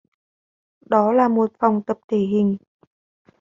Đó 0.89 1.11
là 1.11 1.27
một 1.27 1.51
phòng 1.59 1.81
tập 1.87 1.99
thể 2.07 2.17
hình 2.17 2.57